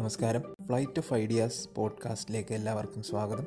നമസ്കാരം. 0.00 0.40
Flight 0.40 0.98
of 0.98 1.14
ideas 1.14 1.68
പോഡ്കാസ്റ്റിലേക്ക് 1.76 2.54
എല്ലാവർക്കും 2.54 3.02
സ്വാഗതം. 3.02 3.46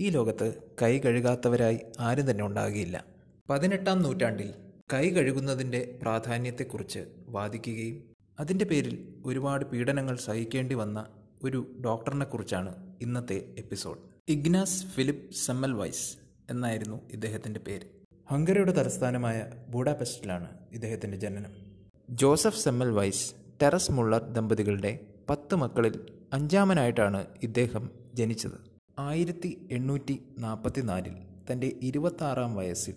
ഈ 0.00 0.08
ലോകത്ത് 0.08 0.54
കൈ 0.82 0.98
കഴുകാത്തവരായി 0.98 1.78
ആരും 2.00 2.30
തന്നെ 2.30 2.44
ഉണ്ടാകുകയില്ല. 2.44 3.04
പതിനെട്ടാം 3.50 4.02
നൂറ്റാണ്ടിൽ 4.02 4.54
കൈ 4.92 5.10
കഴുകുന്നതിന്റെ 5.10 5.98
പ്രാധാന്യത്തെക്കുറിച്ച് 6.02 7.04
വാദിക്കുകയും 7.28 8.02
അതിന്റെ 8.40 8.64
പേരിൽ 8.64 9.14
ഒരുപാട് 9.26 9.64
പീഡനങ്ങൾ 9.64 10.16
സഹിക്കേണ്ടി 10.16 10.74
വന്ന 10.74 11.06
ഒരു 11.42 11.76
ഡോക്ടറിനെക്കുറിച്ചാണ് 11.84 12.96
ഇന്നത്തെ 13.02 13.54
എപ്പിസോഡ്. 13.58 13.98
ഇഗ്നാസ് 14.28 14.86
ഫിലിപ്പ് 14.86 15.34
സെമ്മൽ 15.34 15.72
വൈസ് 15.72 16.16
എന്നായിരുന്നു 16.50 17.00
ഇദ്ദേഹത്തിന്റെ 17.12 17.60
പേര്. 17.60 17.86
ഹംഗറിയുടെ 18.30 18.72
തലസ്ഥാനമായ 18.72 19.50
ബൂഡാപെസ്റ്റിലാണ് 19.68 20.48
ഇദ്ദേഹത്തിന്റെ 20.72 21.16
ജനനം. 21.16 21.65
ജോസഫ് 22.10 22.58
സെമ്മൽ 22.58 22.90
വൈസ് 22.90 23.34
ടെറസ് 23.62 23.92
മുള്ളർ 23.92 24.22
ദമ്പതികളുടെ 24.22 24.98
പത്ത് 25.30 25.54
മക്കളിൽ 25.54 26.00
അഞ്ചാമനായിട്ടാണ് 26.32 27.26
ഇദ്ദേഹം 27.42 27.90
ജനിച്ചത്. 28.14 28.52
ആയിരത്തി 28.98 29.68
എണ്ണൂറ്റി 29.70 30.22
നാൽപ്പത്തി 30.38 30.80
നാലിൽ 30.80 31.12
തന്റെ 31.52 31.72
ഇരുപത്താറാം 31.82 32.54
വയസ്സിൽ 32.54 32.94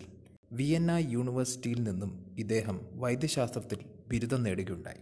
വിയന്ന 0.52 0.90
യൂണിവേഴ്സിറ്റിയിൽ 0.90 1.82
നിന്നും 1.82 2.36
ഇദ്ദേഹം 2.38 2.80
വൈദ്യശാസ്ത്രത്തിൽ 2.92 3.78
ബിരുദം 4.08 4.42
നേടുകയുണ്ടായി. 4.42 4.96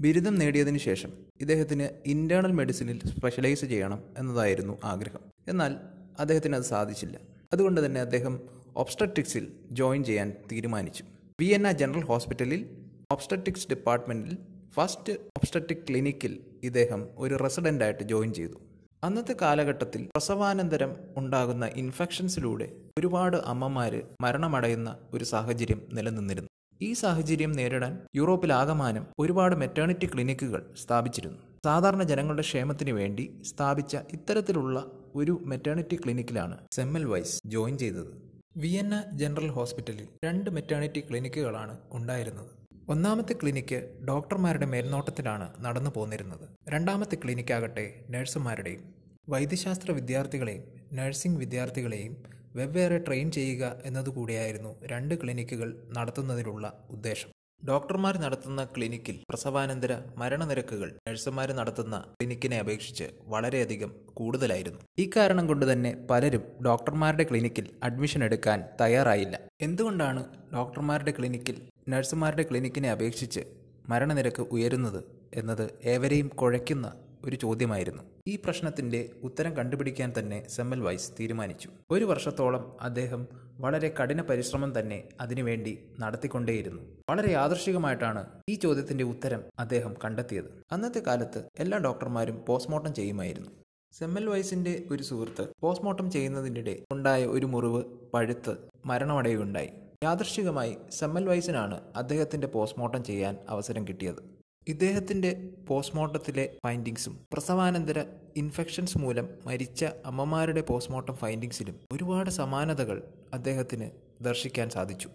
ബിരുദം 0.00 0.34
നേടിയതിനു 0.34 0.78
ശേഷം 0.78 1.12
ഇദ്ദേഹത്തിന് 1.40 1.88
ഇന്റേർണൽ 2.06 2.52
മെഡിസിനിൽ 2.52 3.00
സ്പെഷ്യലൈസ് 3.18 3.64
ചെയ്യണം 3.64 4.02
എന്നതായിരുന്നു 4.18 4.78
ആഗ്രഹം. 4.84 5.20
എന്നാൽ 5.48 5.76
അദ്ദേഹത്തിന് 6.18 6.56
അത് 6.56 6.62
സാധിച്ചില്ല. 6.62 7.18
അതുകൊണ്ട് 7.52 7.86
തന്നെ 7.86 8.00
അദ്ദേഹം 8.00 8.40
ഒബ്സ്ട്രക്ടിക്സിൽ 8.76 9.52
ജോയിൻ 9.70 10.04
ചെയ്യാൻ 10.04 10.34
തീരുമാനിച്ചു. 10.52 11.04
വിയന്ന 11.40 11.72
ജനറൽ 11.72 12.04
ഹോസ്പിറ്റലിൽ 12.04 12.83
ഒബ്സ്റ്ററ്റിക്സ് 13.12 13.68
ഡിപ്പാർട്ട്മെന്റിൽ 13.68 14.38
ഫസ്റ്റ് 14.74 15.12
ഒബ്സ്റ്ററ്റിക് 15.12 15.84
ക്ലിനിക്കിൽ 15.90 16.40
ഇദ്ദേഹം 16.62 17.08
ഒരു 17.16 17.34
റെസിഡന്റായിട്ട് 17.34 18.04
ജോയിൻ 18.04 18.32
ചെയ്തു. 18.34 18.56
അന്നത്തെ 19.04 19.36
കാലഘട്ടത്തിൽ 19.42 20.06
പ്രസവാനന്തരം 20.06 20.96
ഉണ്ടാകുന്ന 21.16 21.70
ഇൻഫെക്ഷൻസിലൂടെ 21.76 22.72
ഒരുപാട് 22.98 23.36
അമ്മമാർ 23.36 24.02
മരണമടയുന്ന 24.20 24.98
ഒരു 25.14 25.24
സാഹചര്യം 25.24 25.86
നിലനിന്നിരുന്നു. 25.92 26.48
ഈ 26.82 26.92
സാഹചര്യം 26.92 27.52
നേരിടാൻ 27.52 27.98
യൂറോപ്പിലാകമാനം 28.16 29.06
ഒരുപാട് 29.18 29.56
മെറ്റേണിറ്റി 29.56 30.06
ക്ലിനിക്കുകൾ 30.06 30.74
സ്ഥാപിച്ചിരുന്നു. 30.82 31.38
സാധാരണ 31.64 32.02
ജനങ്ങളുടെ 32.02 32.42
ക്ഷേമത്തിന് 32.42 32.90
വേണ്ടി 32.90 33.40
സ്ഥാപിച്ച 33.42 33.96
ഇത്തരത്തിലുള്ള 34.12 34.86
ഒരു 35.14 35.42
മെറ്റേണിറ്റി 35.46 35.96
ക്ലിനിക്കിലാണ് 35.96 36.58
സെമ്മൽ 36.72 37.04
വൈസ് 37.04 37.40
ജോയിൻ 37.46 37.78
ചെയ്തത്. 37.78 38.12
വിയന്ന 38.56 39.04
ജനറൽ 39.12 39.48
ഹോസ്പിറ്റലിൽ 39.48 40.08
രണ്ട് 40.24 40.50
മെറ്റേണിറ്റി 40.50 41.00
ക്ലിനിക്കുകളാണ് 41.00 41.78
ഉണ്ടായിരുന്നത്. 41.92 42.63
ഒന്നാമത്തെ 42.92 43.32
ക്ലിനിക്ക് 43.32 43.76
ഡോക്ടർമാരുടെ 44.08 44.66
മേൽനോട്ടത്തിലാണ് 44.66 45.46
നടന്നു 45.64 45.90
പോന്നിരുന്നത്. 45.94 46.44
രണ്ടാമത്തെ 46.68 47.16
ക്ലിനിക്കാകട്ടെ 47.22 47.84
നഴ്സുമാരുടെയും 48.10 48.82
വൈദ്യശാസ്ത്ര 49.28 49.90
വിദ്യാർത്ഥികളെയും 49.90 50.64
നഴ്സിംഗ് 50.92 51.38
വിദ്യാർത്ഥികളെയും 51.38 52.16
വെവ്വേറെ 52.56 52.98
ട്രെയിൻ 52.98 53.30
ചെയ്യുക 53.30 53.80
എന്നതുകൂടിയായിരുന്നു 53.84 54.72
രണ്ട് 54.92 55.14
ക്ലിനിക്കുകൾ 55.14 55.70
നടത്തുന്നതിനുള്ള 55.96 56.84
ഉദ്ദേശം. 56.90 57.30
ഡോക്ടർമാർ 57.68 58.14
നടത്തുന്ന 58.18 58.64
ക്ലിനിക്കിൽ 58.64 59.16
പ്രസവാനന്തര 59.30 59.92
മരണനിരക്കുകൾ 60.18 60.88
നഴ്സുമാർ 61.08 61.52
നടത്തുന്ന 61.52 61.96
ക്ലിനിക്കിനെ 62.16 62.58
അപേക്ഷിച്ച് 62.58 63.06
വളരെയധികം 63.34 63.90
കൂടുതലായിരുന്നു. 64.14 64.80
ഈ 64.98 65.10
കാരണം 65.16 65.46
കൊണ്ട് 65.46 65.72
തന്നെ 65.72 66.06
പലരും 66.10 66.44
ഡോക്ടർമാരുടെ 66.66 67.24
ക്ലിനിക്കിൽ 67.24 67.68
അഡ്മിഷൻ 67.82 68.24
എടുക്കാൻ 68.24 68.60
തയ്യാറായില്ല. 68.80 69.36
എന്തുകൊണ്ടാണ് 69.60 70.24
ഡോക്ടർമാരുടെ 70.54 71.10
ക്ലിനിക്കിൽ 71.10 71.56
നഴ്സുമാരുടെ 71.88 72.42
ക്ലിനിക്കിനെ 72.42 72.90
അപേക്ഷിച്ച് 72.90 73.40
മരണനിരക്ക് 73.88 74.42
ഉയരുന്നത് 74.42 75.04
എന്നത് 75.34 75.70
ഏവരെയും 75.84 76.28
കുഴയ്ക്കുന്ന 76.28 76.92
ഒരു 77.24 77.36
ചോദ്യമായിരുന്നു. 77.36 78.02
ഈ 78.28 78.36
പ്രശ്നത്തിന്റെ 78.36 79.10
ഉത്തരം 79.22 79.56
കണ്ടുപിടിക്കാൻ 79.56 80.12
തന്നെ 80.18 80.48
സെമ്മൽ 80.48 80.80
വൈസ് 80.80 81.12
തീരുമാനിച്ചു. 81.20 81.68
ഒരു 81.90 82.04
വർഷത്തോളം 82.04 82.76
അദ്ദേഹം 82.80 83.28
വളരെ 83.60 83.94
കഠിന 84.02 84.20
പരിശ്രമം 84.20 84.78
തന്നെ 84.78 85.04
അതിനുവേണ്ടി 85.20 85.78
നടത്തിക്കൊണ്ടേയിരുന്നു. 86.00 86.82
വളരെ 87.10 87.32
യാദൃശികമായിട്ടാണ് 87.32 88.26
ഈ 88.48 88.54
ചോദ്യത്തിന്റെ 88.54 89.04
ഉത്തരം 89.04 89.44
അദ്ദേഹം 89.58 89.94
കണ്ടെത്തിയത്. 90.04 90.64
അന്നത്തെ 90.72 90.98
കാലത്ത് 90.98 91.44
എല്ലാ 91.58 91.78
ഡോക്ടർമാരും 91.78 92.44
പോസ്റ്റ്മോർട്ടം 92.48 92.94
ചെയ്യുമായിരുന്നു. 92.94 93.50
സെമ്മൽ 93.92 94.28
വൈസിന്റെ 94.28 94.82
ഒരു 94.90 95.02
സുഹൃത്ത് 95.02 95.48
പോസ്റ്റ്മോർട്ടം 95.60 96.10
ചെയ്യുന്നതിനിടെ 96.10 96.78
ഉണ്ടായ 96.92 97.26
ഒരു 97.26 97.46
മുറിവ് 97.46 97.82
പഴുത്ത് 98.14 98.56
മരണമടയുകയുണ്ടായി. 98.86 99.70
യാദൃശികമായി 100.04 100.72
സെമ്മൽ 100.98 101.24
വൈസിനാണ് 101.28 101.76
അദ്ദേഹത്തിന്റെ 101.96 102.48
പോസ്റ്റ്മോർട്ടം 102.54 103.02
ചെയ്യാൻ 103.04 103.34
അവസരം 103.48 103.82
കിട്ടിയത്. 103.88 104.22
ഇദ്ദേഹത്തിന്റെ 104.68 105.30
പോസ്റ്റ്മോർട്ടത്തിലെ 105.68 106.44
ഫൈൻഡിങ്സും 106.64 107.14
പ്രസവാനന്തര 107.32 107.98
ഇൻഫെക്ഷൻസ് 108.36 108.98
മൂലം 108.98 109.26
മരിച്ച 109.46 109.84
അമ്മമാരുടെ 110.10 110.62
പോസ്റ്റ്മോർട്ടം 110.70 111.16
ഫൈൻഡിങ്സിലും 111.16 111.76
ഒരുപാട് 111.92 112.30
സമാനതകൾ 112.30 112.98
അദ്ദേഹത്തിന് 113.34 113.88
ദർശിക്കാൻ 114.24 114.68
സാധിച്ചു. 114.70 115.08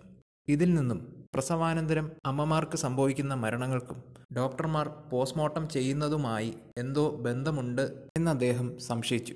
ഇതിൽ 0.47 0.69
നിന്നും 0.73 0.99
പ്രസവാനന്തരം 1.33 2.07
അമ്മമാർക്ക് 2.25 2.77
സംഭവിക്കുന്ന 2.77 3.33
മരണങ്ങൾക്കും 3.43 3.97
ഡോക്ടർമാർ 4.37 4.87
പോസ്റ്റ്മോർട്ടം 5.11 5.65
ചെയ്യുന്നതുമായി 5.75 6.51
എന്തോ 6.77 7.03
ബന്ധമുണ്ട് 7.25 7.85
എന്ന് 8.17 8.31
അദ്ദേഹം 8.31 8.67
സംശയിച്ചു. 8.87 9.35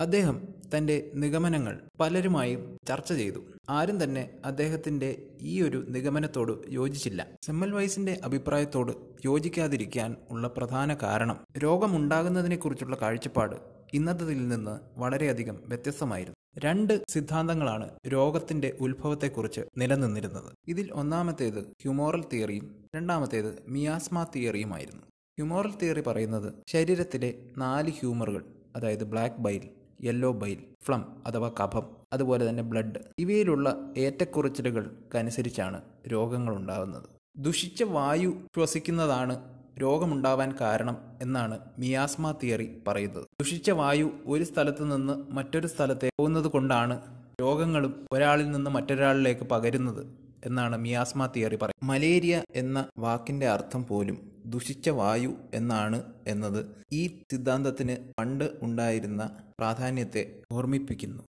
അദ്ദേഹം 0.00 0.36
തന്റെ 0.74 1.10
നിഗമനങ്ങൾ 1.14 1.74
പലരുമായും 2.00 2.76
ചർച്ച 2.88 3.12
ചെയ്തു. 3.12 3.40
ആരും 3.70 4.04
തന്നെ 4.04 4.30
അദ്ദേഹത്തിന്റെ 4.44 5.22
ഈ 5.42 5.62
ഒരു 5.62 5.84
നിഗമനത്തോട് 5.88 6.52
യോജിച്ചില്ല. 6.68 7.26
സെമ്മൽ 7.42 7.72
വൈസിന്റെ 7.72 8.20
അഭിപ്രായത്തോട് 8.24 8.92
യോജിക്കാതിരിക്കാൻ 9.24 10.16
ഉള്ള 10.30 10.48
പ്രധാന 10.48 10.94
കാരണം 11.02 11.38
രോഗമുണ്ടാകുന്നതിനെക്കുറിച്ചുള്ള 11.58 12.96
കാഴ്ചപ്പാട് 13.02 13.56
ഇന്നത്തതിൽ 13.94 14.48
നിന്ന് 14.48 15.00
വളരെയധികം 15.00 15.62
വ്യത്യസ്തമായിരുന്നു. 15.66 16.36
രണ്ട് 16.58 17.02
സിദ്ധാന്തങ്ങളാണ് 17.08 17.90
രോഗത്തിന്റെ 18.08 18.76
ഉത്ഭവത്തെക്കുറിച്ച് 18.80 19.60
നിലനിന്നിരുന്നത്. 19.78 20.50
ഇതിൽ 20.68 20.92
ഒന്നാമത്തേത് 20.92 21.60
ഹ്യൂമോറൽ 21.82 22.24
തിയറിയും 22.32 22.66
രണ്ടാമത്തേത് 22.96 23.50
മിയാസ്മ 23.68 24.26
തിയറിയുമായിരുന്നു. 24.36 25.02
ഹ്യൂമോറൽ 25.38 25.72
തിയറി 25.82 26.00
പറയുന്നത് 26.00 26.52
ശരീരത്തിലെ 26.68 27.30
നാല് 27.58 27.90
ഹ്യൂമറുകൾ 27.90 28.44
അതായത് 28.76 29.04
black 29.04 29.36
bile 29.36 29.62
yellow 30.04 30.32
bile 30.32 30.58
phlegm 30.84 31.04
അഥവാ 31.26 31.48
കഫം 31.48 31.86
അതുപോലെ 32.12 32.48
തന്നെ 32.48 32.62
ബ്ലഡ് 32.62 33.00
ഇവയിലുള്ള 33.18 33.92
ഏറ്റക്കുറച്ചിലുകൾക്കനുസരിച്ചാണ് 33.96 35.82
രോഗങ്ങൾ 36.12 36.54
ഉണ്ടാകുന്നത് 36.54 37.08
ദുഷിച്ച 37.38 37.82
വായു 37.82 38.30
ശ്വസിക്കുന്നതാണ് 38.56 39.60
രോഗമുണ്ടാവാൻ 39.78 40.54
കാരണം 40.60 40.96
എന്നാണ് 41.22 41.58
മിയാസ്മ 41.78 42.32
തിയറി 42.42 42.82
പറയുന്നത്. 42.88 43.24
ദുഷിച്ച 43.42 43.70
വായു 43.70 44.10
ഒരു 44.26 44.44
സ്ഥലത്ത് 44.44 44.92
നിന്ന് 44.92 45.32
മറ്റൊരു 45.32 45.66
സ്ഥലത്തെ 45.66 46.08
പോകുന്നത് 46.20 46.44
കൊണ്ടാണ് 46.44 47.00
രോഗങ്ങളും 47.40 48.06
ഒരാളിൽ 48.12 48.50
നിന്ന് 48.50 48.70
മറ്റൊരാളിലേക്ക് 48.70 49.44
പകരുന്നത് 49.44 50.06
എന്നാണ് 50.46 50.76
മിയാസ്മ 50.76 51.26
തിയറി 51.26 51.56
പറയുന്നത്. 51.56 51.84
മലേരിയ 51.84 52.42
എന്ന 52.54 52.88
വാക്കിന്റെ 52.98 53.48
അർത്ഥം 53.48 53.86
പോലും 53.86 54.29
ദുഷിച്ച 54.50 54.88
വായു 54.90 55.32
എന്നാണ് 55.54 56.02
എന്നത് 56.26 56.60
ഈ 56.92 57.22
സിദ്ധാന്തത്തിന് 57.32 57.96
പണ്ട് 58.18 58.46
ഉണ്ടായിരുന്ന 58.62 59.22
പ്രാധാന്യത്തെ 59.58 60.22
ഓർമ്മിപ്പിക്കുന്നു. 60.52 61.22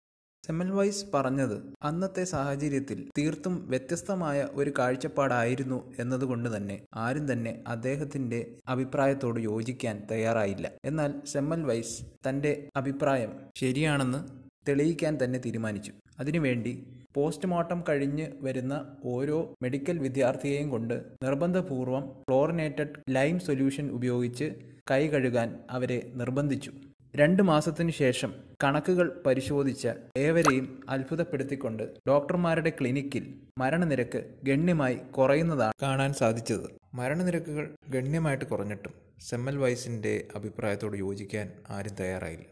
സെമൽവൈസ് 0.47 1.05
പറഞ്ഞത് 1.15 1.57
അന്നത്തെ 1.83 2.25
സാഹചര്യത്തിൽ 2.25 3.11
തീർത്തും 3.19 3.69
വ്യത്യസ്തമായ 3.69 4.49
ഒരു 4.53 4.73
കാഴ്ചപ്പാടായിരുന്നു 4.79 5.79
എന്നതുകൊണ്ട് 5.99 6.57
തന്നെ 6.57 6.77
ആരും 6.95 7.33
തന്നെ 7.33 7.65
അദ്ദേഹത്തിന്റെ 7.67 8.41
അഭിപ്രായത്തോട് 8.69 9.41
യോജിക്കാൻ 9.41 10.07
തയ്യാറായില്ല. 10.11 10.73
എന്നാൽ 10.85 11.13
സെമൽവൈസ് 11.27 11.97
തന്റെ 12.29 12.69
അഭിപ്രായം 12.77 13.33
ശരിയാണെന്ന് 13.57 14.21
തെളിയിക്കാൻ 14.69 15.19
തന്നെ 15.25 15.39
തീരുമാനിച്ചു. 15.47 15.93
അതിനുവേണ്ടി 16.19 16.73
പോസ്റ്റ്മോർട്ടം 17.15 17.85
കഴിഞ്ഞ് 17.89 18.27
വരുന്ന 18.41 18.97
ഓരോ 19.05 19.55
മെഡിക്കൽ 19.63 19.99
വിദ്യാർത്ഥിയെയും 19.99 20.71
കൊണ്ട് 20.71 20.95
നിർബന്ധപൂർവം 21.25 22.05
ക്ലോറിനേറ്റഡ് 22.29 23.01
ലൈം 23.11 23.39
സൊല്യൂഷൻ 23.39 23.89
ഉപയോഗിച്ച് 23.91 24.55
കൈ 24.91 25.09
കഴുകാൻ 25.09 25.59
അവരെ 25.71 26.13
നിർബന്ധിച്ചു. 26.15 26.73
രണ്ട് 27.17 27.43
മാസത്തിനു 27.43 27.91
ശേഷം 27.91 28.35
കണക്കുകൾ 28.65 29.23
പരിശോധിച്ച 29.27 29.89
ഏവരെയും 30.17 30.81
അത്ഭുതപ്പെടുത്തിക്കൊണ്ട് 30.89 31.83
ഡോക്ടർമാരുടെ 32.09 32.71
ക്ലിനിക്കിൽ 32.81 33.25
മരണനിരക്ക് 33.59 34.25
ഗണ്യമായി 34.45 34.95
കുറയുന്നതാണ് 34.95 35.73
കാണാൻ 35.83 36.13
സാധിച്ചത്. 36.13 36.67
മരണനിരക്കുകൾ 36.95 37.67
ഗണ്യമായിട്ട് 37.89 38.45
കുറഞ്ഞിട്ടും 38.45 38.95
സെമ്മൽ 39.21 39.57
വൈസിന്റെ 39.57 40.25
അഭിപ്രായത്തോട് 40.37 40.97
യോജിക്കാൻ 40.97 41.53
ആരും 41.71 41.95
തയ്യാറായില്ല. 42.01 42.47